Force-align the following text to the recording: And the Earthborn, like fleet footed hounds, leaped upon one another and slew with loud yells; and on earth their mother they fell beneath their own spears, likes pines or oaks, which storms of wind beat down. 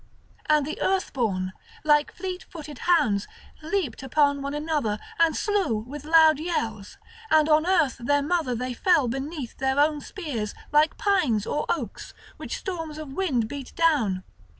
And 0.49 0.65
the 0.65 0.81
Earthborn, 0.81 1.53
like 1.83 2.11
fleet 2.15 2.41
footed 2.49 2.79
hounds, 2.89 3.27
leaped 3.61 4.01
upon 4.01 4.41
one 4.41 4.55
another 4.55 4.97
and 5.19 5.35
slew 5.37 5.77
with 5.77 6.05
loud 6.05 6.39
yells; 6.39 6.97
and 7.29 7.47
on 7.47 7.67
earth 7.67 7.97
their 7.99 8.23
mother 8.23 8.55
they 8.55 8.73
fell 8.73 9.07
beneath 9.07 9.57
their 9.59 9.79
own 9.79 10.01
spears, 10.01 10.55
likes 10.71 10.95
pines 10.97 11.45
or 11.45 11.67
oaks, 11.69 12.15
which 12.37 12.57
storms 12.57 12.97
of 12.97 13.13
wind 13.13 13.47
beat 13.47 13.75
down. 13.75 14.23